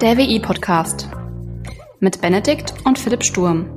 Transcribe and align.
Der 0.00 0.16
WI-Podcast 0.16 1.10
mit 1.98 2.22
Benedikt 2.22 2.72
und 2.86 2.98
Philipp 2.98 3.22
Sturm. 3.22 3.68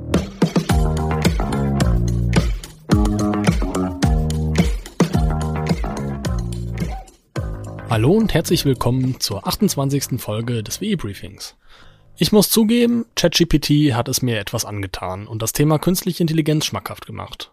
Hallo 7.90 8.12
und 8.12 8.32
herzlich 8.32 8.64
willkommen 8.64 9.20
zur 9.20 9.46
28. 9.46 10.18
Folge 10.18 10.62
des 10.62 10.80
WI-Briefings. 10.80 11.56
Ich 12.16 12.32
muss 12.32 12.48
zugeben, 12.48 13.04
ChatGPT 13.16 13.92
hat 13.92 14.08
es 14.08 14.22
mir 14.22 14.38
etwas 14.38 14.64
angetan 14.64 15.26
und 15.26 15.42
das 15.42 15.52
Thema 15.52 15.78
künstliche 15.78 16.22
Intelligenz 16.22 16.64
schmackhaft 16.64 17.04
gemacht. 17.04 17.52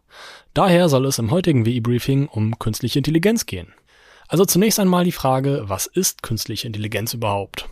Daher 0.53 0.87
soll 0.87 1.05
es 1.07 1.19
im 1.19 1.31
heutigen 1.31 1.65
WI-Briefing 1.65 2.29
um 2.29 2.57
künstliche 2.57 2.99
Intelligenz 2.99 3.45
gehen. 3.45 3.73
Also 4.29 4.45
zunächst 4.45 4.79
einmal 4.79 5.03
die 5.03 5.11
Frage, 5.11 5.63
was 5.65 5.87
ist 5.87 6.23
künstliche 6.23 6.67
Intelligenz 6.67 7.13
überhaupt? 7.13 7.67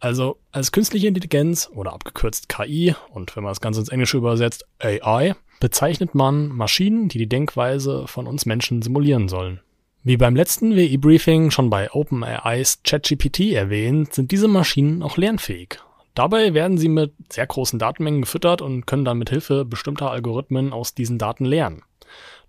Also 0.00 0.38
als 0.50 0.72
künstliche 0.72 1.08
Intelligenz 1.08 1.70
oder 1.74 1.92
abgekürzt 1.92 2.48
KI 2.48 2.94
und 3.12 3.36
wenn 3.36 3.44
man 3.44 3.50
das 3.50 3.60
Ganze 3.60 3.80
ins 3.80 3.90
Englische 3.90 4.16
übersetzt 4.16 4.66
AI, 4.78 5.34
bezeichnet 5.60 6.14
man 6.14 6.48
Maschinen, 6.48 7.08
die 7.08 7.18
die 7.18 7.28
Denkweise 7.28 8.06
von 8.06 8.26
uns 8.26 8.46
Menschen 8.46 8.80
simulieren 8.80 9.28
sollen. 9.28 9.60
Wie 10.02 10.16
beim 10.16 10.34
letzten 10.34 10.74
WI-Briefing 10.74 11.50
schon 11.50 11.68
bei 11.68 11.92
OpenAIs 11.92 12.80
ChatGPT 12.82 13.52
erwähnt, 13.52 14.14
sind 14.14 14.30
diese 14.30 14.48
Maschinen 14.48 15.02
auch 15.02 15.18
lernfähig. 15.18 15.78
Dabei 16.14 16.54
werden 16.54 16.78
sie 16.78 16.88
mit 16.88 17.12
sehr 17.28 17.46
großen 17.46 17.78
Datenmengen 17.78 18.22
gefüttert 18.22 18.62
und 18.62 18.86
können 18.86 19.04
dann 19.04 19.18
mit 19.18 19.28
Hilfe 19.28 19.66
bestimmter 19.66 20.10
Algorithmen 20.10 20.72
aus 20.72 20.94
diesen 20.94 21.18
Daten 21.18 21.44
lernen. 21.44 21.82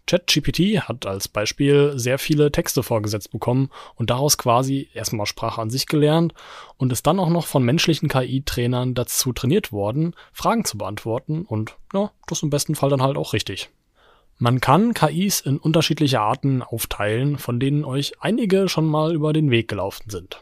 ChatGPT 0.08 0.82
hat 0.82 1.06
als 1.06 1.28
Beispiel 1.28 1.94
sehr 1.96 2.18
viele 2.18 2.52
Texte 2.52 2.84
vorgesetzt 2.84 3.32
bekommen 3.32 3.70
und 3.96 4.10
daraus 4.10 4.38
quasi 4.38 4.90
erstmal 4.94 5.26
Sprache 5.26 5.62
an 5.62 5.70
sich 5.70 5.86
gelernt 5.86 6.34
und 6.78 6.92
ist 6.92 7.08
dann 7.08 7.20
auch 7.20 7.30
noch 7.30 7.48
von 7.48 7.64
menschlichen 7.64 8.10
KI-Trainern 8.10 8.94
dazu 8.94 9.34
trainiert 9.34 9.72
worden, 9.72 10.16
Fragen 10.34 10.66
zu 10.66 10.78
beantworten 10.78 11.44
und 11.44 11.76
ja, 11.94 12.12
das 12.28 12.44
im 12.44 12.50
besten 12.50 12.76
Fall 12.76 12.90
dann 12.90 13.02
halt 13.02 13.18
auch 13.18 13.34
richtig. 13.34 13.70
Man 14.38 14.60
kann 14.60 14.96
KIs 14.96 15.42
in 15.42 15.58
unterschiedliche 15.58 16.20
Arten 16.20 16.64
aufteilen, 16.64 17.38
von 17.38 17.60
denen 17.60 17.86
euch 17.86 18.14
einige 18.22 18.70
schon 18.70 18.88
mal 18.88 19.14
über 19.14 19.34
den 19.34 19.52
Weg 19.52 19.68
gelaufen 19.68 20.10
sind. 20.10 20.42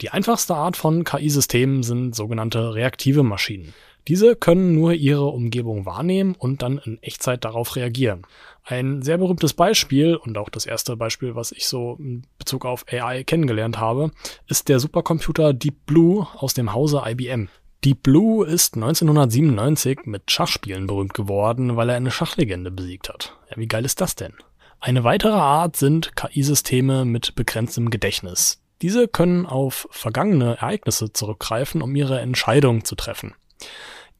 Die 0.00 0.10
einfachste 0.10 0.54
Art 0.54 0.76
von 0.76 1.04
KI-Systemen 1.04 1.82
sind 1.82 2.16
sogenannte 2.16 2.74
reaktive 2.74 3.22
Maschinen. 3.22 3.74
Diese 4.06 4.36
können 4.36 4.74
nur 4.74 4.92
ihre 4.92 5.26
Umgebung 5.26 5.86
wahrnehmen 5.86 6.34
und 6.34 6.60
dann 6.60 6.78
in 6.78 7.02
Echtzeit 7.02 7.44
darauf 7.44 7.76
reagieren. 7.76 8.26
Ein 8.62 9.02
sehr 9.02 9.18
berühmtes 9.18 9.54
Beispiel 9.54 10.16
und 10.16 10.36
auch 10.36 10.50
das 10.50 10.66
erste 10.66 10.96
Beispiel, 10.96 11.34
was 11.34 11.52
ich 11.52 11.66
so 11.66 11.96
in 11.98 12.26
Bezug 12.38 12.66
auf 12.66 12.84
AI 12.90 13.24
kennengelernt 13.24 13.78
habe, 13.78 14.10
ist 14.46 14.68
der 14.68 14.80
Supercomputer 14.80 15.54
Deep 15.54 15.86
Blue 15.86 16.26
aus 16.34 16.54
dem 16.54 16.72
Hause 16.72 17.02
IBM. 17.06 17.48
Deep 17.84 18.02
Blue 18.02 18.46
ist 18.46 18.76
1997 18.76 20.00
mit 20.06 20.30
Schachspielen 20.30 20.86
berühmt 20.86 21.12
geworden, 21.12 21.76
weil 21.76 21.90
er 21.90 21.96
eine 21.96 22.10
Schachlegende 22.10 22.70
besiegt 22.70 23.10
hat. 23.10 23.36
Ja, 23.50 23.56
wie 23.58 23.68
geil 23.68 23.84
ist 23.84 24.00
das 24.00 24.14
denn? 24.14 24.32
Eine 24.80 25.04
weitere 25.04 25.32
Art 25.32 25.76
sind 25.76 26.14
KI-Systeme 26.16 27.04
mit 27.04 27.34
begrenztem 27.34 27.90
Gedächtnis. 27.90 28.62
Diese 28.82 29.08
können 29.08 29.46
auf 29.46 29.88
vergangene 29.90 30.56
Ereignisse 30.56 31.12
zurückgreifen, 31.12 31.80
um 31.80 31.94
ihre 31.94 32.20
Entscheidung 32.20 32.84
zu 32.84 32.94
treffen. 32.94 33.34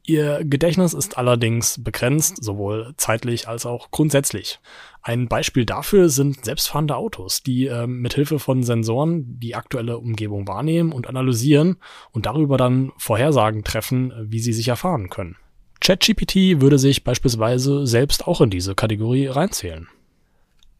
Ihr 0.07 0.43
Gedächtnis 0.43 0.93
ist 0.93 1.17
allerdings 1.17 1.83
begrenzt, 1.83 2.43
sowohl 2.43 2.93
zeitlich 2.97 3.47
als 3.47 3.65
auch 3.65 3.89
grundsätzlich. 3.89 4.59
Ein 5.01 5.27
Beispiel 5.27 5.65
dafür 5.65 6.09
sind 6.09 6.45
selbstfahrende 6.45 6.95
Autos, 6.95 7.41
die 7.41 7.67
äh, 7.67 7.87
mit 7.87 8.13
Hilfe 8.13 8.39
von 8.39 8.63
Sensoren 8.63 9.39
die 9.39 9.55
aktuelle 9.55 9.97
Umgebung 9.97 10.47
wahrnehmen 10.47 10.91
und 10.91 11.07
analysieren 11.07 11.77
und 12.11 12.27
darüber 12.27 12.57
dann 12.57 12.91
Vorhersagen 12.97 13.63
treffen, 13.63 14.13
wie 14.19 14.39
sie 14.39 14.53
sich 14.53 14.67
erfahren 14.67 15.09
können. 15.09 15.37
ChatGPT 15.79 16.61
würde 16.61 16.79
sich 16.79 17.03
beispielsweise 17.03 17.85
selbst 17.85 18.27
auch 18.27 18.41
in 18.41 18.49
diese 18.49 18.75
Kategorie 18.75 19.27
reinzählen. 19.27 19.87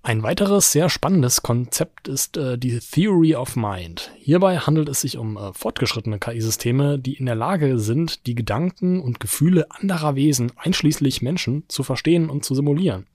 Ein 0.05 0.21
weiteres 0.21 0.71
sehr 0.71 0.91
spannendes 0.91 1.41
Konzept 1.41 2.07
ist 2.07 2.37
äh, 2.37 2.59
die 2.59 2.77
Theory 2.77 3.33
of 3.33 3.55
Mind. 3.55 4.11
Hierbei 4.19 4.59
handelt 4.59 4.87
es 4.87 5.01
sich 5.01 5.17
um 5.17 5.35
äh, 5.35 5.51
fortgeschrittene 5.51 6.19
KI-Systeme, 6.19 6.99
die 6.99 7.15
in 7.15 7.25
der 7.25 7.33
Lage 7.33 7.79
sind, 7.79 8.27
die 8.27 8.35
Gedanken 8.35 9.01
und 9.01 9.19
Gefühle 9.19 9.65
anderer 9.71 10.13
Wesen, 10.13 10.51
einschließlich 10.57 11.23
Menschen, 11.23 11.63
zu 11.69 11.81
verstehen 11.81 12.29
und 12.29 12.45
zu 12.45 12.53
simulieren. 12.53 13.07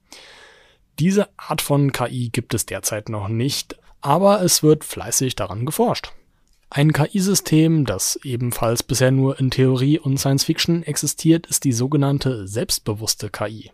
Diese 0.99 1.29
Art 1.37 1.63
von 1.63 1.93
KI 1.93 2.31
gibt 2.31 2.55
es 2.55 2.67
derzeit 2.67 3.09
noch 3.09 3.29
nicht, 3.29 3.79
aber 4.01 4.43
es 4.43 4.65
wird 4.65 4.83
fleißig 4.83 5.37
daran 5.37 5.67
geforscht. 5.67 6.11
Ein 6.71 6.93
KI-System, 6.93 7.85
das 7.85 8.19
ebenfalls 8.25 8.83
bisher 8.83 9.13
nur 9.13 9.39
in 9.39 9.53
Theorie 9.53 10.01
und 10.01 10.19
Science 10.19 10.43
Fiction 10.43 10.83
existiert, 10.83 11.47
ist 11.47 11.63
die 11.63 11.73
sogenannte 11.73 12.49
selbstbewusste 12.49 13.31
KI. 13.31 13.71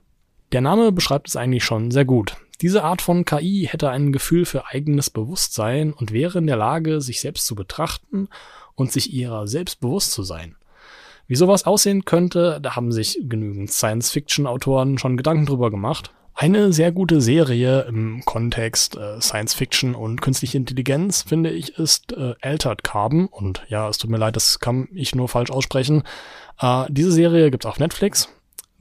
Der 0.53 0.61
Name 0.61 0.93
beschreibt 0.93 1.29
es 1.29 1.37
eigentlich 1.37 1.65
schon 1.65 1.91
sehr 1.91 2.05
gut. 2.05 2.37
Diese 2.63 2.85
Art 2.85 3.03
von 3.03 3.25
KI 3.25 3.69
hätte 3.71 3.91
ein 3.91 4.13
Gefühl 4.13 4.45
für 4.47 4.67
eigenes 4.67 5.11
Bewusstsein 5.11 5.93
und 5.93 6.13
wäre 6.13 6.39
in 6.39 6.47
der 6.47 6.57
Lage, 6.57 7.01
sich 7.01 7.21
selbst 7.21 7.47
zu 7.47 7.55
betrachten 7.55 8.29
und 8.75 8.93
sich 8.93 9.13
ihrer 9.13 9.47
selbst 9.47 9.81
bewusst 9.81 10.13
zu 10.13 10.23
sein. 10.23 10.57
Wie 11.27 11.37
sowas 11.37 11.67
aussehen 11.67 12.05
könnte, 12.05 12.61
da 12.63 12.77
haben 12.77 12.93
sich 12.93 13.19
genügend 13.21 13.71
Science-Fiction-Autoren 13.71 14.97
schon 14.99 15.17
Gedanken 15.17 15.47
drüber 15.47 15.71
gemacht. 15.71 16.13
Eine 16.35 16.73
sehr 16.73 16.93
gute 16.93 17.21
Serie 17.21 17.83
im 17.89 18.23
Kontext 18.25 18.97
äh, 18.97 19.21
Science 19.21 19.55
Fiction 19.55 19.95
und 19.95 20.21
künstliche 20.21 20.59
Intelligenz, 20.59 21.23
finde 21.23 21.51
ich, 21.51 21.79
ist 21.79 22.13
äh, 22.13 22.35
Altered 22.43 22.85
Carbon. 22.85 23.27
Und 23.27 23.65
ja, 23.69 23.89
es 23.89 23.99
tut 23.99 24.11
mir 24.11 24.19
leid, 24.19 24.37
das 24.37 24.61
kann 24.61 24.89
ich 24.93 25.15
nur 25.15 25.29
falsch 25.29 25.51
aussprechen. 25.51 26.05
Äh, 26.61 26.85
diese 26.91 27.11
Serie 27.11 27.51
gibt's 27.51 27.67
auf 27.67 27.79
Netflix. 27.79 28.29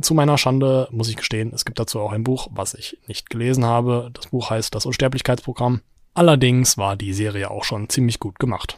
Zu 0.02 0.14
meiner 0.14 0.38
Schande 0.38 0.88
muss 0.92 1.10
ich 1.10 1.16
gestehen, 1.16 1.52
es 1.54 1.66
gibt 1.66 1.80
dazu 1.80 2.00
auch 2.00 2.12
ein 2.12 2.24
Buch, 2.24 2.48
was 2.52 2.74
ich 2.74 2.98
nicht 3.08 3.30
gelesen 3.30 3.66
habe. 3.66 4.10
Das 4.14 4.28
Buch 4.28 4.50
heißt 4.50 4.76
Das 4.76 4.86
Unsterblichkeitsprogramm. 4.86 5.82
Allerdings 6.14 6.78
war 6.78 6.96
die 6.96 7.14
Serie 7.14 7.52
auch 7.52 7.64
schon 7.64 7.90
ziemlich 7.90 8.20
gut 8.20 8.40
gemacht. 8.40 8.78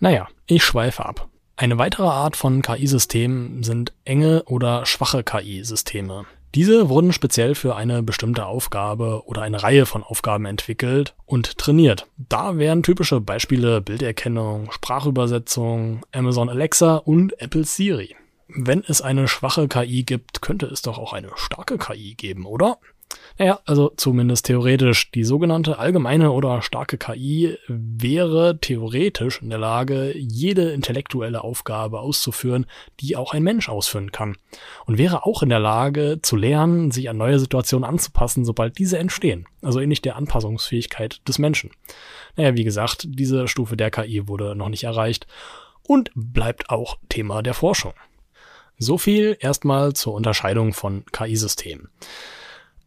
Naja, 0.00 0.28
ich 0.46 0.64
schweife 0.64 1.04
ab. 1.04 1.28
Eine 1.56 1.76
weitere 1.76 2.06
Art 2.06 2.36
von 2.36 2.62
KI-Systemen 2.62 3.62
sind 3.62 3.92
enge 4.04 4.44
oder 4.44 4.86
schwache 4.86 5.22
KI-Systeme. 5.22 6.24
Diese 6.54 6.88
wurden 6.88 7.12
speziell 7.12 7.54
für 7.54 7.76
eine 7.76 8.02
bestimmte 8.02 8.46
Aufgabe 8.46 9.22
oder 9.26 9.42
eine 9.42 9.62
Reihe 9.62 9.86
von 9.86 10.02
Aufgaben 10.02 10.46
entwickelt 10.46 11.14
und 11.26 11.58
trainiert. 11.58 12.06
Da 12.16 12.58
wären 12.58 12.82
typische 12.82 13.20
Beispiele 13.20 13.80
Bilderkennung, 13.80 14.72
Sprachübersetzung, 14.72 16.04
Amazon 16.12 16.48
Alexa 16.48 16.96
und 16.96 17.40
Apple 17.40 17.64
Siri. 17.64 18.16
Wenn 18.54 18.82
es 18.86 19.00
eine 19.00 19.28
schwache 19.28 19.68
KI 19.68 20.02
gibt, 20.02 20.42
könnte 20.42 20.66
es 20.66 20.82
doch 20.82 20.98
auch 20.98 21.12
eine 21.12 21.30
starke 21.36 21.78
KI 21.78 22.14
geben, 22.14 22.46
oder? 22.46 22.78
Naja, 23.38 23.60
also 23.64 23.92
zumindest 23.96 24.46
theoretisch. 24.46 25.10
Die 25.12 25.24
sogenannte 25.24 25.78
allgemeine 25.78 26.30
oder 26.32 26.62
starke 26.62 26.98
KI 26.98 27.56
wäre 27.68 28.58
theoretisch 28.60 29.40
in 29.42 29.50
der 29.50 29.58
Lage, 29.58 30.16
jede 30.16 30.72
intellektuelle 30.72 31.42
Aufgabe 31.42 32.00
auszuführen, 32.00 32.66
die 33.00 33.16
auch 33.16 33.32
ein 33.32 33.42
Mensch 33.42 33.68
ausführen 33.68 34.12
kann. 34.12 34.36
Und 34.84 34.98
wäre 34.98 35.24
auch 35.24 35.42
in 35.42 35.48
der 35.48 35.60
Lage 35.60 36.20
zu 36.22 36.36
lernen, 36.36 36.90
sich 36.90 37.08
an 37.08 37.16
neue 37.16 37.38
Situationen 37.38 37.88
anzupassen, 37.88 38.44
sobald 38.44 38.78
diese 38.78 38.98
entstehen. 38.98 39.46
Also 39.62 39.80
ähnlich 39.80 40.02
der 40.02 40.16
Anpassungsfähigkeit 40.16 41.26
des 41.26 41.38
Menschen. 41.38 41.70
Naja, 42.36 42.56
wie 42.56 42.64
gesagt, 42.64 43.06
diese 43.08 43.48
Stufe 43.48 43.76
der 43.76 43.90
KI 43.90 44.28
wurde 44.28 44.54
noch 44.54 44.68
nicht 44.68 44.84
erreicht 44.84 45.26
und 45.86 46.10
bleibt 46.14 46.70
auch 46.70 46.98
Thema 47.08 47.42
der 47.42 47.54
Forschung. 47.54 47.94
So 48.80 48.96
viel 48.96 49.36
erstmal 49.38 49.92
zur 49.92 50.14
Unterscheidung 50.14 50.72
von 50.72 51.04
KI-Systemen. 51.12 51.90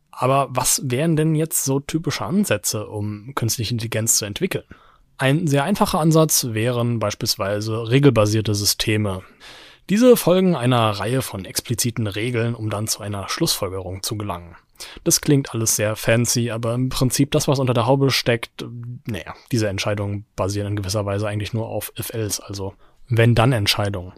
Aber 0.10 0.48
was 0.50 0.82
wären 0.84 1.16
denn 1.16 1.36
jetzt 1.36 1.64
so 1.64 1.80
typische 1.80 2.26
Ansätze, 2.26 2.88
um 2.88 3.34
künstliche 3.36 3.76
Intelligenz 3.76 4.18
zu 4.18 4.26
entwickeln? 4.26 4.66
Ein 5.18 5.46
sehr 5.46 5.64
einfacher 5.64 6.00
Ansatz 6.00 6.48
wären 6.50 6.98
beispielsweise 6.98 7.90
regelbasierte 7.90 8.56
Systeme. 8.56 9.22
Diese 9.90 10.18
folgen 10.18 10.56
einer 10.56 10.90
Reihe 10.90 11.22
von 11.22 11.46
expliziten 11.46 12.08
Regeln, 12.08 12.56
um 12.56 12.72
dann 12.72 12.88
zu 12.88 13.04
einer 13.04 13.30
Schlussfolgerung 13.30 14.02
zu 14.02 14.18
gelangen. 14.18 14.56
Das 15.04 15.22
klingt 15.22 15.54
alles 15.54 15.76
sehr 15.76 15.96
fancy, 15.96 16.50
aber 16.50 16.74
im 16.74 16.90
Prinzip 16.90 17.30
das, 17.30 17.48
was 17.48 17.60
unter 17.60 17.76
der 17.76 17.86
Haube 17.86 18.10
steckt, 18.10 18.66
naja, 19.06 19.36
diese 19.52 19.68
Entscheidungen 19.68 20.26
basieren 20.36 20.70
in 20.70 20.76
gewisser 20.76 21.06
Weise 21.06 21.28
eigentlich 21.28 21.54
nur 21.54 21.68
auf 21.68 21.94
if-else, 22.00 22.44
also 22.44 22.74
wenn-dann-Entscheidungen. 23.10 24.14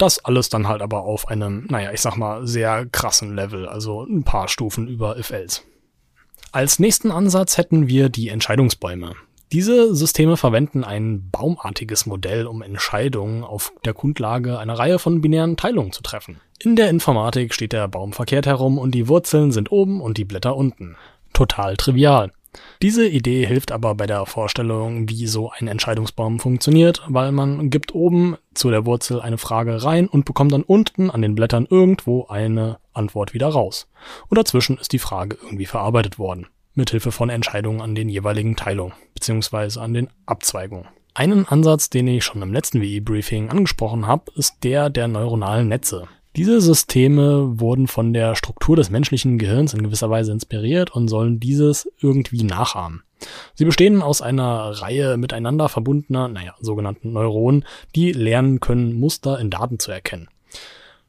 Das 0.00 0.24
alles 0.24 0.48
dann 0.48 0.66
halt 0.66 0.80
aber 0.80 1.02
auf 1.02 1.28
einem, 1.28 1.66
naja, 1.68 1.92
ich 1.92 2.00
sag 2.00 2.16
mal, 2.16 2.46
sehr 2.46 2.86
krassen 2.86 3.36
Level, 3.36 3.68
also 3.68 4.02
ein 4.02 4.24
paar 4.24 4.48
Stufen 4.48 4.88
über 4.88 5.18
if-else. 5.18 5.60
Als 6.52 6.78
nächsten 6.78 7.10
Ansatz 7.10 7.58
hätten 7.58 7.86
wir 7.86 8.08
die 8.08 8.30
Entscheidungsbäume. 8.30 9.12
Diese 9.52 9.94
Systeme 9.94 10.38
verwenden 10.38 10.84
ein 10.84 11.28
baumartiges 11.30 12.06
Modell, 12.06 12.46
um 12.46 12.62
Entscheidungen 12.62 13.44
auf 13.44 13.74
der 13.84 13.92
Grundlage 13.92 14.58
einer 14.58 14.78
Reihe 14.78 14.98
von 14.98 15.20
binären 15.20 15.58
Teilungen 15.58 15.92
zu 15.92 16.02
treffen. 16.02 16.40
In 16.58 16.76
der 16.76 16.88
Informatik 16.88 17.52
steht 17.52 17.74
der 17.74 17.86
Baum 17.86 18.14
verkehrt 18.14 18.46
herum 18.46 18.78
und 18.78 18.94
die 18.94 19.06
Wurzeln 19.06 19.52
sind 19.52 19.70
oben 19.70 20.00
und 20.00 20.16
die 20.16 20.24
Blätter 20.24 20.56
unten. 20.56 20.96
Total 21.34 21.76
trivial. 21.76 22.32
Diese 22.82 23.06
Idee 23.06 23.46
hilft 23.46 23.72
aber 23.72 23.94
bei 23.94 24.06
der 24.06 24.26
Vorstellung, 24.26 25.08
wie 25.08 25.26
so 25.26 25.50
ein 25.50 25.68
Entscheidungsbaum 25.68 26.40
funktioniert, 26.40 27.02
weil 27.08 27.30
man 27.32 27.70
gibt 27.70 27.94
oben 27.94 28.36
zu 28.54 28.70
der 28.70 28.86
Wurzel 28.86 29.20
eine 29.20 29.38
Frage 29.38 29.84
rein 29.84 30.08
und 30.08 30.24
bekommt 30.24 30.52
dann 30.52 30.62
unten 30.62 31.10
an 31.10 31.22
den 31.22 31.34
Blättern 31.34 31.66
irgendwo 31.68 32.26
eine 32.26 32.78
Antwort 32.92 33.34
wieder 33.34 33.48
raus. 33.48 33.88
Und 34.28 34.38
dazwischen 34.38 34.78
ist 34.78 34.92
die 34.92 34.98
Frage 34.98 35.36
irgendwie 35.42 35.66
verarbeitet 35.66 36.18
worden, 36.18 36.46
mithilfe 36.74 37.12
von 37.12 37.30
Entscheidungen 37.30 37.80
an 37.80 37.94
den 37.94 38.08
jeweiligen 38.08 38.56
Teilungen 38.56 38.94
bzw. 39.14 39.78
an 39.78 39.94
den 39.94 40.08
Abzweigungen. 40.26 40.88
Einen 41.14 41.46
Ansatz, 41.46 41.90
den 41.90 42.06
ich 42.06 42.24
schon 42.24 42.40
im 42.40 42.52
letzten 42.52 42.80
WE-Briefing 42.80 43.50
angesprochen 43.50 44.06
habe, 44.06 44.32
ist 44.36 44.62
der 44.62 44.90
der 44.90 45.08
neuronalen 45.08 45.68
Netze. 45.68 46.08
Diese 46.40 46.62
Systeme 46.62 47.60
wurden 47.60 47.86
von 47.86 48.14
der 48.14 48.34
Struktur 48.34 48.74
des 48.74 48.88
menschlichen 48.88 49.36
Gehirns 49.36 49.74
in 49.74 49.82
gewisser 49.82 50.08
Weise 50.08 50.32
inspiriert 50.32 50.90
und 50.90 51.06
sollen 51.06 51.38
dieses 51.38 51.86
irgendwie 52.00 52.44
nachahmen. 52.44 53.02
Sie 53.52 53.66
bestehen 53.66 54.00
aus 54.00 54.22
einer 54.22 54.70
Reihe 54.80 55.18
miteinander 55.18 55.68
verbundener, 55.68 56.28
naja, 56.28 56.54
sogenannten 56.58 57.12
Neuronen, 57.12 57.66
die 57.94 58.12
lernen 58.12 58.58
können, 58.58 58.98
Muster 58.98 59.38
in 59.38 59.50
Daten 59.50 59.78
zu 59.78 59.90
erkennen. 59.90 60.28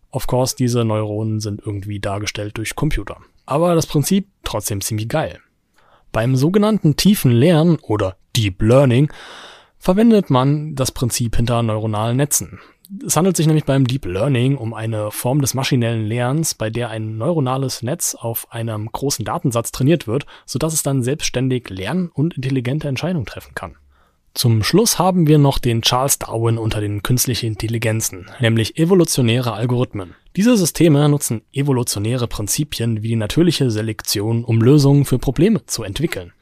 Of 0.10 0.28
course, 0.28 0.54
diese 0.58 0.84
Neuronen 0.84 1.40
sind 1.40 1.62
irgendwie 1.66 2.02
dargestellt 2.02 2.58
durch 2.58 2.76
Computer. 2.76 3.16
Aber 3.46 3.74
das 3.74 3.88
Prinzip 3.88 4.28
trotzdem 4.44 4.82
ziemlich 4.82 5.08
geil. 5.08 5.40
Beim 6.12 6.36
sogenannten 6.36 6.98
tiefen 6.98 7.32
Lernen 7.32 7.78
oder 7.82 8.18
Deep 8.36 8.62
Learning 8.62 9.10
verwendet 9.80 10.30
man 10.30 10.76
das 10.76 10.92
Prinzip 10.92 11.38
hinter 11.38 11.64
neuronalen 11.64 12.18
Netzen. 12.18 12.60
Es 13.06 13.16
handelt 13.16 13.38
sich 13.38 13.48
nämlich 13.48 13.64
beim 13.64 13.88
Deep 13.88 14.06
Learning 14.06 14.58
um 14.58 14.74
eine 14.74 15.12
Form 15.12 15.40
des 15.40 15.54
maschinellen 15.54 16.06
Lernens, 16.06 16.56
bei 16.56 16.70
der 16.70 16.90
ein 16.90 17.18
neuronales 17.18 17.84
Netz 17.84 18.16
auf 18.16 18.52
einem 18.52 18.92
großen 18.92 19.24
Datensatz 19.24 19.72
trainiert 19.72 20.08
wird, 20.08 20.26
sodass 20.46 20.74
es 20.74 20.84
dann 20.84 21.02
selbstständig 21.02 21.70
lernen 21.70 22.10
und 22.14 22.36
intelligente 22.36 22.90
Entscheidungen 22.90 23.26
treffen 23.26 23.56
kann. 23.56 23.78
Zum 24.34 24.64
Schluss 24.64 25.00
haben 25.00 25.28
wir 25.28 25.38
noch 25.38 25.58
den 25.58 25.82
Charles 25.82 26.20
Darwin 26.20 26.58
unter 26.58 26.82
den 26.82 27.02
künstlichen 27.02 27.48
Intelligenzen, 27.48 28.30
nämlich 28.40 28.78
evolutionäre 28.78 29.54
Algorithmen. 29.54 30.16
Diese 30.36 30.56
Systeme 30.58 31.08
nutzen 31.08 31.42
evolutionäre 31.54 32.28
Prinzipien 32.28 33.04
wie 33.04 33.10
die 33.10 33.16
natürliche 33.16 33.72
Selektion, 33.72 34.44
um 34.44 34.62
Lösungen 34.62 35.06
für 35.06 35.20
Probleme 35.20 35.66
zu 35.66 35.84
entwickeln. 35.84 36.34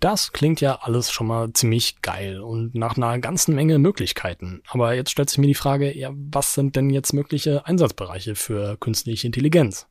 Das 0.00 0.32
klingt 0.32 0.60
ja 0.60 0.80
alles 0.82 1.10
schon 1.10 1.26
mal 1.26 1.52
ziemlich 1.52 2.02
geil 2.02 2.40
und 2.40 2.74
nach 2.74 2.96
einer 2.96 3.18
ganzen 3.18 3.54
Menge 3.54 3.78
Möglichkeiten. 3.78 4.62
Aber 4.68 4.94
jetzt 4.94 5.10
stellt 5.10 5.30
sich 5.30 5.38
mir 5.38 5.46
die 5.46 5.54
Frage, 5.54 5.96
ja, 5.96 6.10
was 6.14 6.54
sind 6.54 6.76
denn 6.76 6.90
jetzt 6.90 7.12
mögliche 7.12 7.66
Einsatzbereiche 7.66 8.34
für 8.34 8.76
künstliche 8.76 9.26
Intelligenz? 9.26 9.86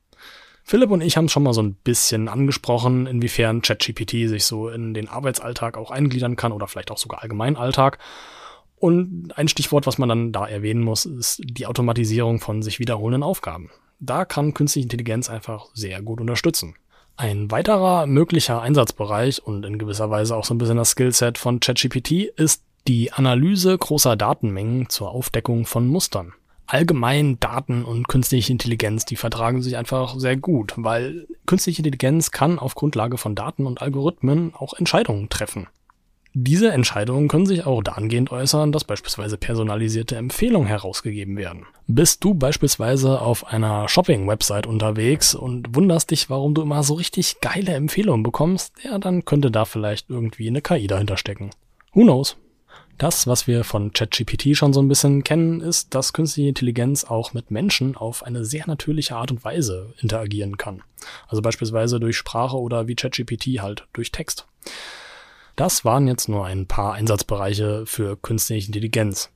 Philipp 0.63 0.89
und 0.89 1.01
ich 1.01 1.15
haben 1.15 1.29
schon 1.29 1.43
mal 1.43 1.53
so 1.53 1.61
ein 1.61 1.75
bisschen 1.75 2.27
angesprochen, 2.27 3.05
inwiefern 3.05 3.61
ChatGPT 3.61 4.27
sich 4.27 4.45
so 4.45 4.69
in 4.69 4.95
den 4.95 5.07
Arbeitsalltag 5.07 5.77
auch 5.77 5.91
eingliedern 5.91 6.35
kann 6.35 6.51
oder 6.51 6.67
vielleicht 6.67 6.91
auch 6.91 6.97
sogar 6.97 7.21
Allgemeinalltag. 7.21 7.99
Und 8.75 9.31
ein 9.35 9.47
Stichwort, 9.47 9.85
was 9.87 9.97
man 9.97 10.09
dann 10.09 10.31
da 10.31 10.47
erwähnen 10.47 10.81
muss, 10.81 11.05
ist 11.05 11.41
die 11.43 11.67
Automatisierung 11.67 12.39
von 12.39 12.61
sich 12.61 12.79
wiederholenden 12.79 13.23
Aufgaben. 13.23 13.69
Da 13.99 14.25
kann 14.25 14.53
künstliche 14.53 14.85
Intelligenz 14.85 15.29
einfach 15.29 15.67
sehr 15.73 16.01
gut 16.01 16.19
unterstützen. 16.19 16.75
Ein 17.17 17.49
weiterer 17.49 18.07
möglicher 18.07 18.61
Einsatzbereich 18.61 19.41
und 19.41 19.65
in 19.65 19.77
gewisser 19.77 20.09
Weise 20.09 20.35
auch 20.35 20.43
so 20.43 20.53
ein 20.53 20.57
bisschen 20.57 20.75
das 20.75 20.91
Skillset 20.91 21.37
von 21.37 21.61
ChatGPT 21.61 22.11
ist 22.35 22.63
die 22.87 23.13
Analyse 23.13 23.77
großer 23.77 24.17
Datenmengen 24.17 24.89
zur 24.89 25.11
Aufdeckung 25.11 25.65
von 25.65 25.87
Mustern. 25.87 26.33
Allgemein 26.67 27.39
Daten 27.39 27.85
und 27.85 28.09
künstliche 28.09 28.51
Intelligenz, 28.51 29.05
die 29.05 29.15
vertragen 29.15 29.61
sich 29.61 29.77
einfach 29.77 30.19
sehr 30.19 30.35
gut, 30.35 30.73
weil 30.75 31.25
künstliche 31.45 31.79
Intelligenz 31.79 32.31
kann 32.31 32.59
auf 32.59 32.75
Grundlage 32.75 33.17
von 33.17 33.33
Daten 33.33 33.65
und 33.65 33.81
Algorithmen 33.81 34.53
auch 34.53 34.73
Entscheidungen 34.73 35.29
treffen. 35.29 35.67
Diese 36.37 36.69
Entscheidungen 36.73 37.29
können 37.29 37.45
sich 37.45 37.65
auch 37.65 37.81
dahingehend 37.81 38.29
äußern, 38.29 38.73
dass 38.73 38.83
beispielsweise 38.83 39.37
personalisierte 39.37 40.17
Empfehlungen 40.17 40.67
herausgegeben 40.67 41.37
werden. 41.37 41.65
Bist 41.87 42.25
du 42.25 42.33
beispielsweise 42.33 43.21
auf 43.21 43.47
einer 43.47 43.87
Shopping-Website 43.87 44.67
unterwegs 44.67 45.33
und 45.33 45.73
wunderst 45.73 46.11
dich, 46.11 46.29
warum 46.29 46.53
du 46.53 46.61
immer 46.61 46.83
so 46.83 46.95
richtig 46.95 47.39
geile 47.39 47.71
Empfehlungen 47.71 48.23
bekommst, 48.23 48.73
ja, 48.83 48.99
dann 48.99 49.23
könnte 49.23 49.49
da 49.49 49.63
vielleicht 49.63 50.09
irgendwie 50.09 50.49
eine 50.49 50.61
KI 50.61 50.87
dahinter 50.87 51.15
stecken. 51.15 51.51
Who 51.93 52.01
knows? 52.01 52.35
Das, 52.97 53.27
was 53.27 53.47
wir 53.47 53.63
von 53.63 53.93
ChatGPT 53.93 54.57
schon 54.57 54.73
so 54.73 54.81
ein 54.81 54.89
bisschen 54.89 55.23
kennen, 55.23 55.61
ist, 55.61 55.95
dass 55.95 56.11
künstliche 56.11 56.49
Intelligenz 56.49 57.05
auch 57.05 57.31
mit 57.31 57.49
Menschen 57.49 57.95
auf 57.95 58.23
eine 58.23 58.43
sehr 58.43 58.67
natürliche 58.67 59.15
Art 59.15 59.31
und 59.31 59.45
Weise 59.45 59.93
interagieren 60.01 60.57
kann. 60.57 60.83
Also 61.29 61.41
beispielsweise 61.41 62.01
durch 62.01 62.17
Sprache 62.17 62.57
oder 62.57 62.89
wie 62.89 62.95
ChatGPT 62.95 63.61
halt 63.61 63.87
durch 63.93 64.11
Text. 64.11 64.47
Das 65.55 65.85
waren 65.85 66.07
jetzt 66.07 66.27
nur 66.27 66.45
ein 66.45 66.67
paar 66.67 66.93
Einsatzbereiche 66.93 67.85
für 67.85 68.17
künstliche 68.17 68.67
Intelligenz. 68.67 69.29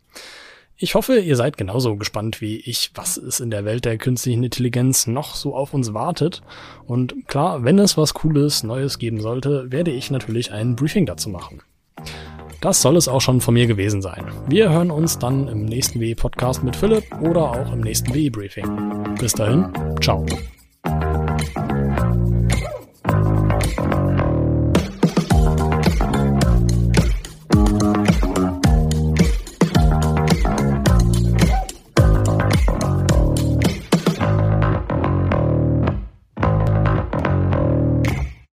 Ich 0.82 0.96
hoffe, 0.96 1.20
ihr 1.20 1.36
seid 1.36 1.58
genauso 1.58 1.98
gespannt 1.98 2.40
wie 2.40 2.58
ich, 2.58 2.92
was 2.96 3.18
es 3.18 3.42
in 3.42 3.52
der 3.52 3.66
Welt 3.66 3.84
der 3.84 3.98
künstlichen 3.98 4.44
Intelligenz 4.44 5.08
noch 5.08 5.36
so 5.36 5.54
auf 5.54 5.74
uns 5.74 5.94
wartet. 5.94 6.42
Und 6.86 7.28
klar, 7.28 7.66
wenn 7.66 7.80
es 7.80 7.98
was 7.98 8.14
Cooles, 8.14 8.64
Neues 8.64 8.98
geben 8.98 9.20
sollte, 9.20 9.72
werde 9.74 9.92
ich 9.92 10.10
natürlich 10.10 10.54
ein 10.54 10.78
Briefing 10.78 11.06
dazu 11.06 11.30
machen. 11.30 11.62
Das 12.62 12.82
soll 12.82 12.98
es 12.98 13.08
auch 13.08 13.22
schon 13.22 13.42
von 13.42 13.54
mir 13.54 13.68
gewesen 13.68 14.02
sein. 14.02 14.26
Wir 14.48 14.70
hören 14.70 14.92
uns 14.92 15.20
dann 15.20 15.48
im 15.48 15.66
nächsten 15.66 16.00
WE-Podcast 16.00 16.64
mit 16.64 16.76
Philipp 16.76 17.06
oder 17.22 17.52
auch 17.52 17.74
im 17.74 17.82
nächsten 17.82 18.14
WE-Briefing. 18.14 19.16
Bis 19.20 19.34
dahin, 19.34 19.72
ciao. 20.02 20.26